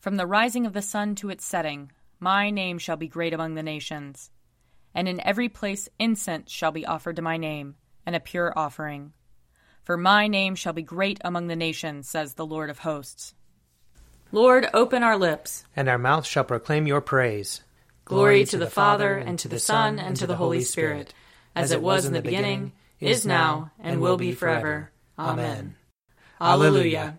From 0.00 0.16
the 0.16 0.26
rising 0.26 0.66
of 0.66 0.72
the 0.72 0.82
sun 0.82 1.14
to 1.16 1.30
its 1.30 1.44
setting, 1.44 1.90
my 2.20 2.50
name 2.50 2.78
shall 2.78 2.96
be 2.96 3.08
great 3.08 3.32
among 3.32 3.54
the 3.54 3.62
nations. 3.62 4.30
And 4.94 5.08
in 5.08 5.20
every 5.20 5.48
place 5.48 5.88
incense 5.98 6.50
shall 6.50 6.72
be 6.72 6.86
offered 6.86 7.16
to 7.16 7.22
my 7.22 7.36
name, 7.36 7.76
and 8.06 8.16
a 8.16 8.20
pure 8.20 8.52
offering. 8.56 9.12
For 9.82 9.96
my 9.96 10.26
name 10.26 10.54
shall 10.54 10.72
be 10.72 10.82
great 10.82 11.18
among 11.24 11.46
the 11.46 11.56
nations, 11.56 12.08
says 12.08 12.34
the 12.34 12.46
Lord 12.46 12.70
of 12.70 12.80
hosts. 12.80 13.34
Lord, 14.30 14.68
open 14.74 15.02
our 15.02 15.16
lips, 15.16 15.64
and 15.74 15.88
our 15.88 15.98
mouth 15.98 16.26
shall 16.26 16.44
proclaim 16.44 16.86
your 16.86 17.00
praise. 17.00 17.62
Glory 18.04 18.44
to 18.46 18.58
the 18.58 18.70
Father, 18.70 19.16
and 19.16 19.38
to 19.38 19.48
the 19.48 19.58
Son, 19.58 19.98
and 19.98 20.16
to 20.16 20.26
the 20.26 20.36
Holy 20.36 20.60
Spirit, 20.60 21.12
as 21.56 21.72
it 21.72 21.82
was 21.82 22.04
in 22.04 22.12
the 22.12 22.22
beginning, 22.22 22.72
is 23.00 23.26
now, 23.26 23.70
and 23.78 24.00
will 24.00 24.16
be 24.16 24.32
forever. 24.32 24.90
Amen. 25.18 25.76
Alleluia. 26.40 27.18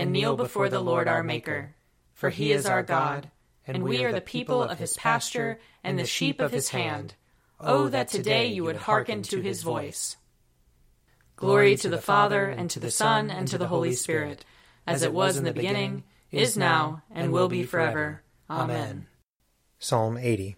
and 0.00 0.12
kneel 0.12 0.34
before 0.34 0.70
the 0.70 0.80
Lord 0.80 1.06
our 1.06 1.22
Maker. 1.22 1.74
For 2.14 2.30
he 2.30 2.52
is 2.52 2.64
our 2.64 2.82
God, 2.82 3.30
and 3.66 3.82
we 3.82 4.02
are 4.02 4.12
the 4.12 4.22
people 4.22 4.62
of 4.62 4.78
his 4.78 4.94
pasture 4.94 5.60
and 5.84 5.98
the 5.98 6.06
sheep 6.06 6.40
of 6.40 6.52
his 6.52 6.70
hand. 6.70 7.14
Oh, 7.60 7.88
that 7.88 8.08
today 8.08 8.46
you 8.46 8.64
would 8.64 8.76
hearken 8.76 9.22
to 9.24 9.42
his 9.42 9.62
voice. 9.62 10.16
Glory 11.36 11.76
to 11.76 11.90
the 11.90 12.00
Father, 12.00 12.46
and 12.46 12.70
to 12.70 12.80
the 12.80 12.90
Son, 12.90 13.30
and 13.30 13.46
to 13.48 13.58
the 13.58 13.66
Holy 13.66 13.92
Spirit, 13.92 14.42
as 14.86 15.02
it 15.02 15.12
was 15.12 15.36
in 15.36 15.44
the 15.44 15.52
beginning, 15.52 16.04
is 16.30 16.56
now, 16.56 17.02
and 17.10 17.30
will 17.30 17.48
be 17.48 17.62
forever. 17.62 18.22
Amen. 18.48 19.06
Psalm 19.78 20.16
80 20.16 20.56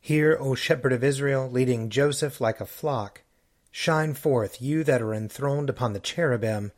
Hear, 0.00 0.36
O 0.40 0.56
shepherd 0.56 0.92
of 0.92 1.04
Israel, 1.04 1.48
leading 1.48 1.90
Joseph 1.90 2.40
like 2.40 2.60
a 2.60 2.66
flock. 2.66 3.22
Shine 3.70 4.14
forth, 4.14 4.60
you 4.60 4.82
that 4.82 5.00
are 5.00 5.14
enthroned 5.14 5.70
upon 5.70 5.92
the 5.92 6.00
cherubim. 6.00 6.72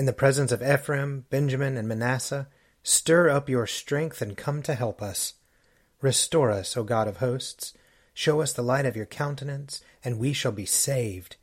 In 0.00 0.06
the 0.06 0.14
presence 0.14 0.50
of 0.50 0.62
Ephraim, 0.62 1.26
Benjamin, 1.28 1.76
and 1.76 1.86
Manasseh, 1.86 2.48
stir 2.82 3.28
up 3.28 3.50
your 3.50 3.66
strength 3.66 4.22
and 4.22 4.34
come 4.34 4.62
to 4.62 4.74
help 4.74 5.02
us. 5.02 5.34
Restore 6.00 6.50
us, 6.50 6.74
O 6.74 6.84
God 6.84 7.06
of 7.06 7.18
hosts. 7.18 7.74
Show 8.14 8.40
us 8.40 8.54
the 8.54 8.62
light 8.62 8.86
of 8.86 8.96
your 8.96 9.04
countenance, 9.04 9.82
and 10.02 10.18
we 10.18 10.32
shall 10.32 10.52
be 10.52 10.64
saved. 10.64 11.36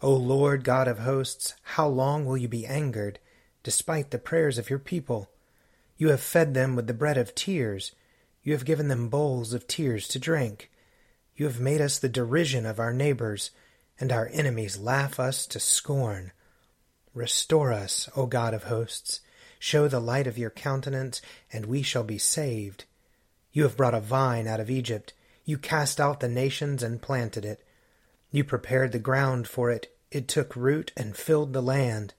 O 0.00 0.14
Lord 0.14 0.64
God 0.64 0.88
of 0.88 1.00
hosts, 1.00 1.56
how 1.76 1.88
long 1.88 2.24
will 2.24 2.38
you 2.38 2.48
be 2.48 2.64
angered, 2.64 3.18
despite 3.62 4.12
the 4.12 4.18
prayers 4.18 4.56
of 4.56 4.70
your 4.70 4.78
people? 4.78 5.28
You 5.98 6.08
have 6.08 6.22
fed 6.22 6.54
them 6.54 6.76
with 6.76 6.86
the 6.86 6.94
bread 6.94 7.18
of 7.18 7.34
tears. 7.34 7.92
You 8.42 8.54
have 8.54 8.64
given 8.64 8.88
them 8.88 9.10
bowls 9.10 9.52
of 9.52 9.66
tears 9.66 10.08
to 10.08 10.18
drink. 10.18 10.70
You 11.36 11.44
have 11.44 11.60
made 11.60 11.82
us 11.82 11.98
the 11.98 12.08
derision 12.08 12.64
of 12.64 12.80
our 12.80 12.94
neighbors, 12.94 13.50
and 13.98 14.10
our 14.10 14.30
enemies 14.32 14.78
laugh 14.78 15.20
us 15.20 15.46
to 15.48 15.60
scorn. 15.60 16.32
Restore 17.14 17.72
us, 17.72 18.08
O 18.16 18.26
God 18.26 18.54
of 18.54 18.64
hosts. 18.64 19.20
Show 19.58 19.88
the 19.88 20.00
light 20.00 20.26
of 20.26 20.38
your 20.38 20.50
countenance, 20.50 21.20
and 21.52 21.66
we 21.66 21.82
shall 21.82 22.04
be 22.04 22.18
saved. 22.18 22.84
You 23.52 23.64
have 23.64 23.76
brought 23.76 23.94
a 23.94 24.00
vine 24.00 24.46
out 24.46 24.60
of 24.60 24.70
Egypt. 24.70 25.12
You 25.44 25.58
cast 25.58 26.00
out 26.00 26.20
the 26.20 26.28
nations 26.28 26.82
and 26.82 27.02
planted 27.02 27.44
it. 27.44 27.64
You 28.30 28.44
prepared 28.44 28.92
the 28.92 28.98
ground 29.00 29.48
for 29.48 29.70
it. 29.70 29.92
It 30.12 30.28
took 30.28 30.54
root 30.54 30.92
and 30.96 31.16
filled 31.16 31.52
the 31.52 31.62
land. 31.62 32.14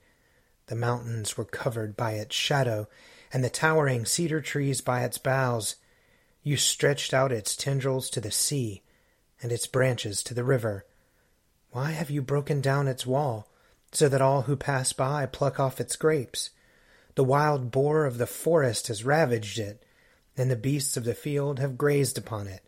The 0.67 0.75
mountains 0.75 1.37
were 1.37 1.45
covered 1.45 1.95
by 1.95 2.13
its 2.13 2.35
shadow, 2.35 2.87
and 3.31 3.43
the 3.43 3.49
towering 3.49 4.05
cedar 4.05 4.41
trees 4.41 4.81
by 4.81 5.03
its 5.03 5.17
boughs. 5.17 5.75
You 6.43 6.57
stretched 6.57 7.13
out 7.13 7.31
its 7.31 7.55
tendrils 7.55 8.09
to 8.09 8.21
the 8.21 8.31
sea, 8.31 8.81
and 9.41 9.51
its 9.51 9.67
branches 9.67 10.21
to 10.23 10.33
the 10.33 10.43
river. 10.43 10.85
Why 11.71 11.91
have 11.91 12.09
you 12.09 12.21
broken 12.21 12.59
down 12.59 12.87
its 12.87 13.05
wall, 13.05 13.47
so 13.91 14.07
that 14.09 14.21
all 14.21 14.43
who 14.43 14.55
pass 14.55 14.93
by 14.93 15.25
pluck 15.25 15.59
off 15.59 15.79
its 15.79 15.95
grapes? 15.95 16.51
The 17.15 17.23
wild 17.23 17.71
boar 17.71 18.05
of 18.05 18.17
the 18.17 18.27
forest 18.27 18.87
has 18.87 19.03
ravaged 19.03 19.59
it, 19.59 19.83
and 20.37 20.49
the 20.49 20.55
beasts 20.55 20.95
of 20.95 21.03
the 21.03 21.13
field 21.13 21.59
have 21.59 21.77
grazed 21.77 22.17
upon 22.17 22.47
it. 22.47 22.63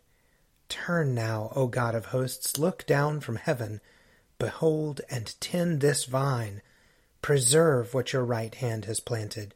Turn 0.68 1.14
now, 1.14 1.52
O 1.54 1.66
God 1.66 1.94
of 1.94 2.06
hosts, 2.06 2.58
look 2.58 2.86
down 2.86 3.20
from 3.20 3.36
heaven, 3.36 3.80
behold 4.38 5.00
and 5.10 5.34
tend 5.40 5.80
this 5.80 6.04
vine, 6.04 6.62
preserve 7.22 7.94
what 7.94 8.12
your 8.12 8.24
right 8.24 8.54
hand 8.54 8.84
has 8.84 9.00
planted. 9.00 9.54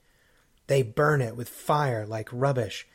They 0.69 0.83
burn 0.83 1.21
it 1.21 1.37
with 1.37 1.49
fire 1.49 2.07
like 2.07 2.29
rubbish. 2.33 2.87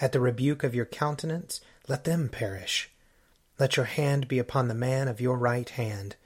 At 0.00 0.12
the 0.12 0.20
rebuke 0.20 0.64
of 0.64 0.74
your 0.74 0.86
countenance, 0.86 1.60
let 1.88 2.04
them 2.04 2.28
perish. 2.28 2.90
Let 3.58 3.76
your 3.76 3.86
hand 3.86 4.28
be 4.28 4.38
upon 4.38 4.68
the 4.68 4.74
man 4.74 5.08
of 5.08 5.20
your 5.20 5.36
right 5.36 5.68
hand, 5.68 6.16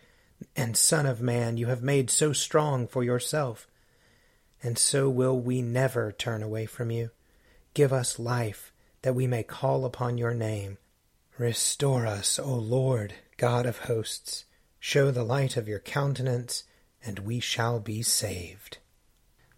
and 0.57 0.77
Son 0.77 1.07
of 1.07 1.21
Man, 1.21 1.57
you 1.57 1.67
have 1.67 1.83
made 1.83 2.11
so 2.11 2.33
strong 2.33 2.87
for 2.87 3.03
yourself. 3.03 3.67
And 4.63 4.79
so 4.79 5.09
will 5.09 5.39
we 5.39 5.63
never 5.63 6.13
turn 6.13 6.43
away 6.43 6.67
from 6.67 6.91
you. 6.91 7.11
Give 7.75 7.93
us 7.93 8.19
life, 8.19 8.73
that 9.03 9.15
we 9.15 9.27
may 9.27 9.43
call 9.43 9.85
upon 9.85 10.19
your 10.19 10.35
name. 10.35 10.79
Restore 11.39 12.07
us, 12.07 12.39
O 12.39 12.55
Lord, 12.55 13.15
God 13.37 13.67
of 13.67 13.79
hosts. 13.79 14.45
Show 14.79 15.11
the 15.11 15.25
light 15.25 15.57
of 15.57 15.69
your 15.69 15.79
countenance, 15.79 16.65
and 17.05 17.21
we 17.21 17.41
shall 17.41 17.81
be 17.81 18.03
saved. 18.03 18.79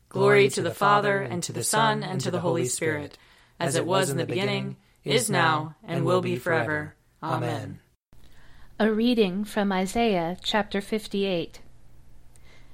Glory 0.08 0.48
to 0.48 0.62
the 0.62 0.70
Father, 0.70 1.18
and 1.18 1.42
to 1.42 1.52
the 1.52 1.64
Son, 1.64 2.02
and 2.02 2.20
to 2.20 2.30
the 2.30 2.40
Holy 2.40 2.66
Spirit, 2.66 3.18
as 3.58 3.74
it 3.74 3.86
was 3.86 4.10
in 4.10 4.16
the 4.16 4.26
beginning, 4.26 4.76
is 5.02 5.28
now, 5.28 5.74
and 5.82 6.04
will 6.04 6.22
be 6.22 6.36
forever. 6.36 6.94
Amen. 7.22 7.80
A 8.76 8.90
reading 8.90 9.44
from 9.44 9.70
Isaiah 9.70 10.36
chapter 10.42 10.80
58. 10.80 11.60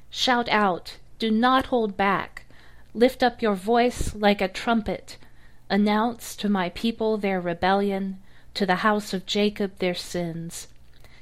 Shout 0.08 0.48
out, 0.48 0.96
do 1.18 1.30
not 1.30 1.66
hold 1.66 1.98
back. 1.98 2.46
Lift 2.94 3.22
up 3.22 3.42
your 3.42 3.54
voice 3.54 4.14
like 4.14 4.40
a 4.40 4.48
trumpet. 4.48 5.18
Announce 5.68 6.34
to 6.36 6.48
my 6.48 6.70
people 6.70 7.18
their 7.18 7.38
rebellion, 7.38 8.18
to 8.54 8.64
the 8.64 8.76
house 8.76 9.12
of 9.12 9.26
Jacob 9.26 9.76
their 9.76 9.94
sins. 9.94 10.68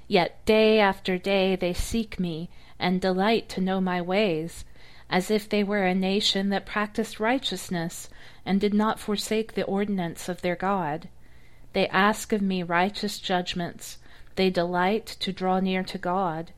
Yet 0.06 0.44
day 0.44 0.78
after 0.78 1.19
day 1.19 1.56
they 1.56 1.72
seek 1.72 2.21
me, 2.21 2.49
and 2.78 3.00
delight 3.00 3.49
to 3.49 3.61
know 3.61 3.81
my 3.81 4.00
ways 4.00 4.65
as 5.11 5.28
if 5.28 5.49
they 5.49 5.65
were 5.65 5.87
a 5.87 5.94
nation 5.94 6.50
that 6.50 6.67
practiced 6.67 7.19
righteousness 7.19 8.09
and 8.47 8.61
did 8.61 8.75
not 8.75 9.00
forsake 9.00 9.55
the 9.55 9.65
ordinance 9.65 10.28
of 10.28 10.43
their 10.43 10.55
God. 10.55 11.09
They 11.72 11.88
ask 11.88 12.33
of 12.33 12.43
me 12.43 12.62
righteous 12.62 13.19
judgments, 13.19 13.99
they 14.38 14.50
delight 14.50 15.04
to 15.04 15.32
draw 15.32 15.59
near 15.59 15.82
to 15.82 15.99
God. 15.99 16.53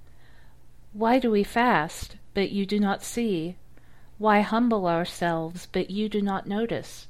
Why 0.92 1.18
do 1.18 1.30
we 1.30 1.42
fast, 1.42 2.16
but 2.34 2.50
you 2.50 2.66
do 2.66 2.78
not 2.78 3.02
see? 3.02 3.56
Why 4.18 4.42
humble 4.42 4.86
ourselves, 4.86 5.66
but 5.72 5.88
you 5.88 6.10
do 6.10 6.20
not 6.20 6.46
notice? 6.46 7.08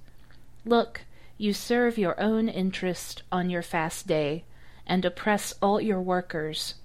Look, 0.65 1.01
you 1.37 1.53
serve 1.53 1.99
your 1.99 2.15
own 2.21 2.49
interest 2.49 3.25
on 3.33 3.51
your 3.51 3.63
fast 3.63 4.07
day, 4.07 4.45
and 4.87 5.05
oppress 5.05 5.55
all 5.61 5.81
your 5.81 6.01
workers. 6.01 6.77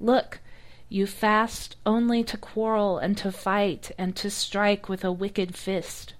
Look, 0.00 0.38
you 0.88 1.06
fast 1.06 1.76
only 1.84 2.24
to 2.24 2.38
quarrel 2.38 2.96
and 2.96 3.14
to 3.18 3.30
fight 3.30 3.90
and 3.98 4.16
to 4.16 4.30
strike 4.30 4.88
with 4.88 5.04
a 5.04 5.12
wicked 5.12 5.54
fist. 5.54 6.14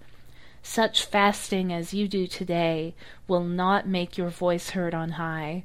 Such 0.62 1.06
fasting 1.06 1.72
as 1.72 1.94
you 1.94 2.06
do 2.06 2.26
today 2.26 2.94
will 3.26 3.44
not 3.44 3.88
make 3.88 4.18
your 4.18 4.28
voice 4.28 4.70
heard 4.70 4.94
on 4.94 5.12
high. 5.12 5.64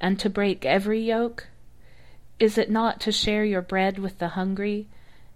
and 0.00 0.18
to 0.18 0.30
break 0.30 0.64
every 0.64 1.00
yoke? 1.00 1.48
Is 2.38 2.56
it 2.56 2.70
not 2.70 3.00
to 3.00 3.12
share 3.12 3.44
your 3.44 3.62
bread 3.62 3.98
with 3.98 4.18
the 4.18 4.28
hungry, 4.28 4.88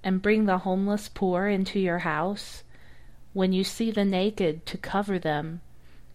and 0.03 0.23
bring 0.23 0.47
the 0.47 0.59
homeless 0.59 1.09
poor 1.09 1.49
into 1.49 1.79
your 1.79 1.99
house? 2.01 2.63
When 3.33 3.53
you 3.53 3.65
see 3.65 3.91
the 3.91 4.05
naked, 4.05 4.65
to 4.67 4.79
cover 4.79 5.19
them, 5.19 5.61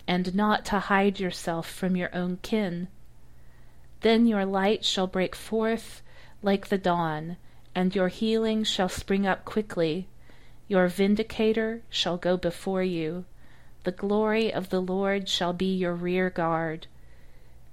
and 0.07 0.34
not 0.34 0.66
to 0.66 0.80
hide 0.80 1.19
yourself 1.19 1.69
from 1.69 1.96
your 1.96 2.10
own 2.16 2.40
kin. 2.42 2.88
Then 4.01 4.25
your 4.25 4.46
light 4.46 4.84
shall 4.84 5.07
break 5.07 5.36
forth 5.36 6.01
like 6.42 6.69
the 6.69 6.78
dawn, 6.78 7.38
and 7.75 7.94
your 7.94 8.07
healing 8.07 8.63
shall 8.63 8.90
spring 8.90 9.28
up 9.28 9.46
quickly. 9.46 10.07
Your 10.68 10.88
vindicator 10.88 11.81
shall 11.90 12.18
go 12.18 12.38
before 12.38 12.84
you. 12.84 13.25
The 13.84 13.92
glory 13.92 14.54
of 14.54 14.69
the 14.69 14.81
Lord 14.81 15.28
shall 15.30 15.54
be 15.54 15.75
your 15.75 15.94
rear 15.94 16.30
guard. 16.30 16.88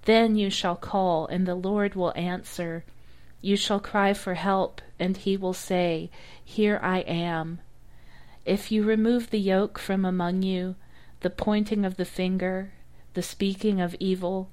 Then 0.06 0.36
you 0.36 0.50
shall 0.50 0.76
call, 0.76 1.26
and 1.26 1.46
the 1.46 1.56
Lord 1.56 1.96
will 1.96 2.12
answer. 2.14 2.84
You 3.40 3.56
shall 3.56 3.80
cry 3.80 4.14
for 4.14 4.34
help, 4.34 4.80
and 5.00 5.16
he 5.16 5.36
will 5.36 5.52
say, 5.52 6.10
Here 6.44 6.78
I 6.80 7.00
am. 7.00 7.58
If 8.44 8.70
you 8.70 8.84
remove 8.84 9.30
the 9.30 9.40
yoke 9.40 9.80
from 9.80 10.04
among 10.04 10.44
you, 10.44 10.76
the 11.20 11.30
pointing 11.30 11.84
of 11.84 11.96
the 11.96 12.04
finger, 12.04 12.72
the 13.14 13.22
speaking 13.22 13.80
of 13.80 13.96
evil, 13.98 14.48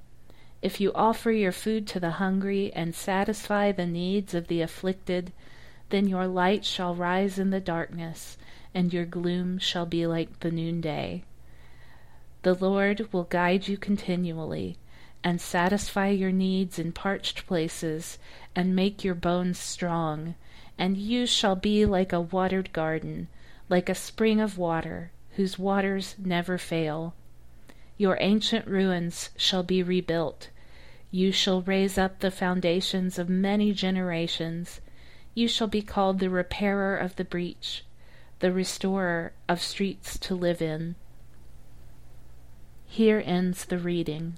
if 0.64 0.82
you 0.82 0.92
offer 0.96 1.30
your 1.30 1.52
food 1.52 1.86
to 1.88 2.00
the 2.00 2.12
hungry 2.12 2.74
and 2.74 2.96
satisfy 2.96 3.72
the 3.72 3.86
needs 3.86 4.34
of 4.34 4.48
the 4.48 4.62
afflicted, 4.62 5.32
then 5.90 6.08
your 6.08 6.26
light 6.26 6.66
shall 6.66 6.96
rise 6.96 7.38
in 7.38 7.52
the 7.52 7.60
darkness, 7.60 8.38
and 8.74 8.92
your 8.92 9.06
gloom 9.06 9.60
shall 9.60 9.86
be 9.86 10.08
like 10.08 10.40
the 10.40 10.50
noonday. 10.50 11.24
The 12.42 12.56
Lord 12.56 13.14
will 13.14 13.26
guide 13.26 13.68
you 13.68 13.78
continually, 13.78 14.78
and 15.24 15.40
satisfy 15.40 16.10
your 16.10 16.32
needs 16.32 16.78
in 16.78 16.92
parched 16.92 17.48
places, 17.48 18.18
and 18.56 18.76
make 18.76 19.04
your 19.04 19.16
bones 19.16 19.58
strong, 19.58 20.36
and 20.78 20.98
you 20.98 21.26
shall 21.26 21.56
be 21.56 21.86
like 21.86 22.12
a 22.12 22.22
watered 22.22 22.74
garden, 22.74 23.28
like 23.70 23.90
a 23.90 23.96
spring 23.96 24.40
of 24.40 24.58
water, 24.58 25.12
whose 25.36 25.58
waters 25.58 26.16
never 26.18 26.58
fail. 26.58 27.14
Your 27.98 28.18
ancient 28.20 28.68
ruins 28.68 29.30
shall 29.38 29.64
be 29.64 29.82
rebuilt. 29.82 30.50
You 31.12 31.32
shall 31.32 31.62
raise 31.62 31.98
up 31.98 32.20
the 32.20 32.32
foundations 32.32 33.20
of 33.20 33.30
many 33.30 33.72
generations. 33.72 34.82
You 35.36 35.48
shall 35.48 35.68
be 35.68 35.82
called 35.82 36.20
the 36.20 36.30
repairer 36.30 36.98
of 36.98 37.16
the 37.16 37.24
breach, 37.24 37.86
the 38.40 38.52
restorer 38.52 39.32
of 39.48 39.62
streets 39.62 40.18
to 40.20 40.36
live 40.36 40.62
in. 40.62 40.96
Here 42.86 43.24
ends 43.26 43.66
the 43.66 43.78
reading. 43.78 44.38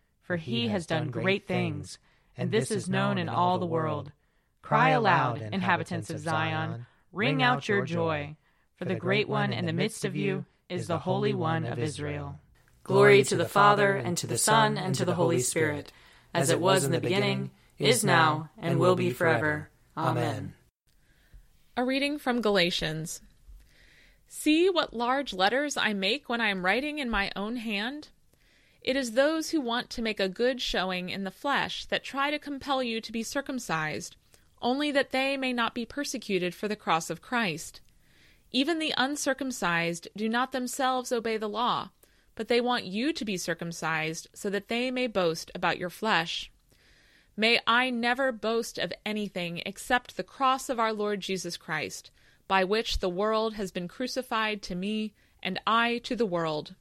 for 0.31 0.37
he 0.37 0.69
has 0.69 0.85
done 0.85 1.09
great 1.09 1.45
things, 1.45 1.97
and 2.37 2.51
this 2.51 2.71
is 2.71 2.87
known 2.87 3.17
in 3.17 3.27
all 3.27 3.59
the 3.59 3.65
world. 3.65 4.13
Cry 4.61 4.91
aloud, 4.91 5.41
inhabitants 5.51 6.09
of 6.09 6.19
Zion, 6.19 6.85
ring 7.11 7.43
out 7.43 7.67
your 7.67 7.83
joy, 7.83 8.37
for 8.77 8.85
the 8.85 8.95
great 8.95 9.27
one 9.27 9.51
in 9.51 9.65
the 9.65 9.73
midst 9.73 10.05
of 10.05 10.15
you 10.15 10.45
is 10.69 10.87
the 10.87 10.99
Holy 10.99 11.33
One 11.33 11.65
of 11.65 11.79
Israel. 11.79 12.39
Glory 12.83 13.25
to 13.25 13.35
the 13.35 13.43
Father, 13.43 13.97
and 13.97 14.17
to 14.19 14.25
the 14.25 14.37
Son, 14.37 14.77
and 14.77 14.95
to 14.95 15.03
the 15.03 15.15
Holy 15.15 15.41
Spirit, 15.41 15.91
as 16.33 16.49
it 16.49 16.61
was 16.61 16.85
in 16.85 16.93
the 16.93 17.01
beginning, 17.01 17.51
is 17.77 18.01
now, 18.01 18.51
and 18.57 18.79
will 18.79 18.95
be 18.95 19.09
forever. 19.09 19.69
Amen. 19.97 20.53
A 21.75 21.83
reading 21.83 22.17
from 22.17 22.39
Galatians. 22.39 23.19
See 24.29 24.69
what 24.69 24.93
large 24.93 25.33
letters 25.33 25.75
I 25.75 25.91
make 25.91 26.29
when 26.29 26.39
I 26.39 26.47
am 26.47 26.63
writing 26.63 26.99
in 26.99 27.09
my 27.09 27.33
own 27.35 27.57
hand? 27.57 28.07
It 28.81 28.95
is 28.95 29.11
those 29.11 29.51
who 29.51 29.61
want 29.61 29.91
to 29.91 30.01
make 30.01 30.19
a 30.19 30.27
good 30.27 30.59
showing 30.59 31.09
in 31.09 31.23
the 31.23 31.31
flesh 31.31 31.85
that 31.85 32.03
try 32.03 32.31
to 32.31 32.39
compel 32.39 32.81
you 32.81 32.99
to 33.01 33.11
be 33.11 33.21
circumcised, 33.21 34.15
only 34.61 34.91
that 34.91 35.11
they 35.11 35.37
may 35.37 35.53
not 35.53 35.75
be 35.75 35.85
persecuted 35.85 36.55
for 36.55 36.67
the 36.67 36.75
cross 36.75 37.09
of 37.09 37.21
Christ. 37.21 37.81
Even 38.51 38.79
the 38.79 38.93
uncircumcised 38.97 40.07
do 40.15 40.27
not 40.27 40.51
themselves 40.51 41.11
obey 41.11 41.37
the 41.37 41.47
law, 41.47 41.91
but 42.33 42.47
they 42.47 42.59
want 42.59 42.85
you 42.85 43.13
to 43.13 43.23
be 43.23 43.37
circumcised 43.37 44.27
so 44.33 44.49
that 44.49 44.67
they 44.67 44.89
may 44.89 45.05
boast 45.05 45.51
about 45.53 45.77
your 45.77 45.89
flesh. 45.89 46.51
May 47.37 47.59
I 47.67 47.91
never 47.91 48.31
boast 48.31 48.77
of 48.77 48.91
anything 49.05 49.61
except 49.65 50.17
the 50.17 50.23
cross 50.23 50.69
of 50.69 50.79
our 50.79 50.91
Lord 50.91 51.21
Jesus 51.21 51.55
Christ, 51.55 52.09
by 52.47 52.63
which 52.63 52.97
the 52.97 53.09
world 53.09 53.53
has 53.53 53.71
been 53.71 53.87
crucified 53.87 54.61
to 54.63 54.75
me 54.75 55.13
and 55.41 55.59
I 55.65 55.99
to 55.99 56.15
the 56.15 56.25
world. 56.25 56.75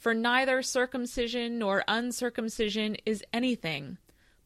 For 0.00 0.14
neither 0.14 0.62
circumcision 0.62 1.58
nor 1.58 1.84
uncircumcision 1.86 2.96
is 3.04 3.22
anything, 3.34 3.98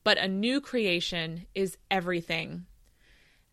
but 0.02 0.18
a 0.18 0.26
new 0.26 0.60
creation 0.60 1.46
is 1.54 1.78
everything. 1.92 2.66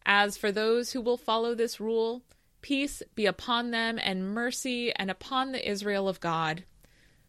As 0.04 0.36
for 0.36 0.52
those 0.52 0.92
who 0.94 1.02
will 1.02 1.16
follow 1.16 1.54
this 1.54 1.80
rule, 1.80 2.24
peace 2.64 3.04
be 3.14 3.28
upon 3.28 3.70
them 3.70 4.00
and 4.02 4.34
mercy 4.34 4.92
and 4.96 5.12
upon 5.12 5.52
the 5.52 5.70
Israel 5.70 6.10
of 6.10 6.20
God. 6.20 6.64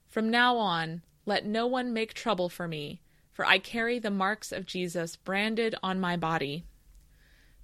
From 0.09 0.31
now 0.31 0.57
on, 0.57 1.03
let 1.27 1.45
no 1.45 1.67
one 1.67 1.93
make 1.93 2.15
trouble 2.15 2.49
for 2.49 2.67
me, 2.67 3.03
for 3.31 3.45
I 3.45 3.59
carry 3.59 3.99
the 3.99 4.11
marks 4.11 4.53
of 4.53 4.65
Jesus 4.65 5.17
branded 5.17 5.75
on 5.83 6.01
my 6.01 6.17
body. 6.17 6.65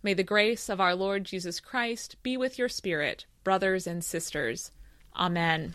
May 0.03 0.13
the 0.13 0.23
grace 0.23 0.69
of 0.69 0.79
our 0.79 0.95
Lord 0.95 1.25
Jesus 1.25 1.59
Christ 1.59 2.17
be 2.23 2.37
with 2.37 2.59
your 2.59 2.69
spirit, 2.69 3.25
brothers 3.45 3.87
and 3.87 4.05
sisters. 4.05 4.73
Amen. 5.17 5.75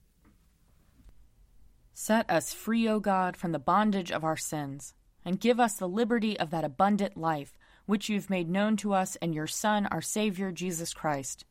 Set 1.93 2.29
us 2.29 2.53
free, 2.53 2.87
O 2.87 2.99
God, 2.99 3.35
from 3.35 3.51
the 3.51 3.59
bondage 3.59 4.11
of 4.11 4.23
our 4.23 4.37
sins, 4.37 4.93
and 5.25 5.39
give 5.39 5.59
us 5.59 5.73
the 5.73 5.89
liberty 5.89 6.39
of 6.39 6.49
that 6.49 6.63
abundant 6.63 7.17
life 7.17 7.57
which 7.85 8.07
you've 8.09 8.29
made 8.29 8.49
known 8.49 8.77
to 8.77 8.93
us 8.93 9.17
in 9.17 9.33
your 9.33 9.47
Son, 9.47 9.85
our 9.87 10.01
Savior, 10.01 10.51
Jesus 10.51 10.93
Christ, 10.93 11.45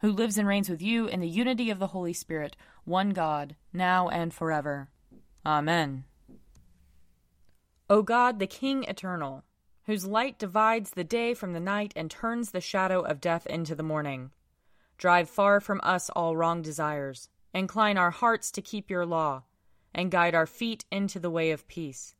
who 0.00 0.10
lives 0.10 0.38
and 0.38 0.48
reigns 0.48 0.70
with 0.70 0.80
you 0.80 1.06
in 1.06 1.20
the 1.20 1.28
unity 1.28 1.70
of 1.70 1.78
the 1.78 1.88
Holy 1.88 2.12
Spirit, 2.12 2.56
one 2.84 3.10
God, 3.10 3.54
now 3.72 4.08
and 4.08 4.32
forever. 4.32 4.88
Amen. 5.44 6.04
O 7.90 8.02
God, 8.02 8.38
the 8.38 8.46
King 8.46 8.84
eternal, 8.84 9.44
whose 9.84 10.06
light 10.06 10.38
divides 10.38 10.92
the 10.92 11.04
day 11.04 11.34
from 11.34 11.52
the 11.52 11.60
night 11.60 11.92
and 11.94 12.10
turns 12.10 12.50
the 12.50 12.60
shadow 12.60 13.02
of 13.02 13.20
death 13.20 13.46
into 13.46 13.74
the 13.74 13.82
morning, 13.82 14.30
drive 14.96 15.28
far 15.28 15.60
from 15.60 15.80
us 15.82 16.08
all 16.10 16.36
wrong 16.36 16.62
desires, 16.62 17.28
incline 17.52 17.98
our 17.98 18.10
hearts 18.10 18.50
to 18.52 18.62
keep 18.62 18.88
your 18.88 19.04
law 19.04 19.42
and 19.94 20.10
guide 20.10 20.34
our 20.34 20.46
feet 20.46 20.84
into 20.90 21.18
the 21.18 21.30
way 21.30 21.50
of 21.50 21.68
peace. 21.68 22.14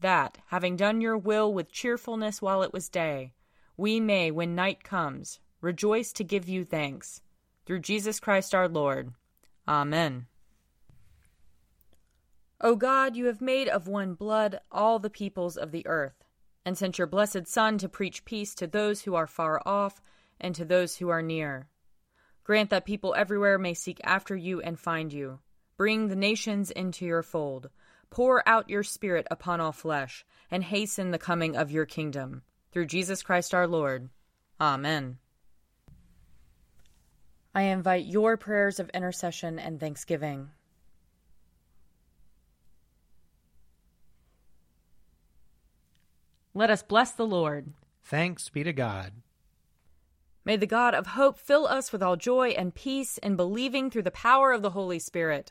That, 0.00 0.38
having 0.46 0.76
done 0.76 1.00
your 1.00 1.16
will 1.16 1.52
with 1.52 1.72
cheerfulness 1.72 2.42
while 2.42 2.62
it 2.62 2.72
was 2.72 2.88
day, 2.88 3.32
we 3.76 4.00
may, 4.00 4.30
when 4.30 4.54
night 4.54 4.84
comes, 4.84 5.40
rejoice 5.60 6.12
to 6.14 6.24
give 6.24 6.48
you 6.48 6.64
thanks. 6.64 7.20
Through 7.66 7.80
Jesus 7.80 8.20
Christ 8.20 8.54
our 8.54 8.68
Lord. 8.68 9.12
Amen. 9.66 10.26
O 12.60 12.76
God, 12.76 13.16
you 13.16 13.26
have 13.26 13.40
made 13.40 13.68
of 13.68 13.88
one 13.88 14.14
blood 14.14 14.60
all 14.70 14.98
the 14.98 15.10
peoples 15.10 15.56
of 15.56 15.70
the 15.70 15.86
earth, 15.86 16.24
and 16.64 16.78
sent 16.78 16.98
your 16.98 17.06
blessed 17.06 17.46
Son 17.46 17.78
to 17.78 17.88
preach 17.88 18.24
peace 18.24 18.54
to 18.54 18.66
those 18.66 19.02
who 19.02 19.14
are 19.14 19.26
far 19.26 19.60
off 19.66 20.00
and 20.40 20.54
to 20.54 20.64
those 20.64 20.96
who 20.96 21.08
are 21.08 21.22
near. 21.22 21.68
Grant 22.44 22.70
that 22.70 22.84
people 22.84 23.14
everywhere 23.16 23.58
may 23.58 23.74
seek 23.74 24.00
after 24.04 24.36
you 24.36 24.60
and 24.60 24.78
find 24.78 25.12
you 25.12 25.40
Bring 25.76 26.08
the 26.08 26.16
nations 26.16 26.70
into 26.70 27.04
your 27.04 27.22
fold. 27.22 27.68
Pour 28.10 28.48
out 28.48 28.70
your 28.70 28.84
Spirit 28.84 29.26
upon 29.30 29.60
all 29.60 29.72
flesh, 29.72 30.24
and 30.50 30.62
hasten 30.62 31.10
the 31.10 31.18
coming 31.18 31.56
of 31.56 31.72
your 31.72 31.84
kingdom. 31.84 32.42
Through 32.70 32.86
Jesus 32.86 33.22
Christ 33.22 33.54
our 33.54 33.66
Lord. 33.66 34.08
Amen. 34.60 35.18
I 37.54 37.62
invite 37.62 38.06
your 38.06 38.36
prayers 38.36 38.78
of 38.78 38.88
intercession 38.90 39.58
and 39.58 39.80
thanksgiving. 39.80 40.50
Let 46.52 46.70
us 46.70 46.84
bless 46.84 47.10
the 47.10 47.26
Lord. 47.26 47.72
Thanks 48.04 48.48
be 48.48 48.62
to 48.62 48.72
God. 48.72 49.12
May 50.44 50.56
the 50.56 50.66
God 50.66 50.94
of 50.94 51.08
hope 51.08 51.38
fill 51.38 51.66
us 51.66 51.90
with 51.90 52.02
all 52.02 52.16
joy 52.16 52.50
and 52.50 52.74
peace 52.74 53.18
in 53.18 53.34
believing 53.34 53.90
through 53.90 54.02
the 54.02 54.10
power 54.12 54.52
of 54.52 54.62
the 54.62 54.70
Holy 54.70 55.00
Spirit 55.00 55.50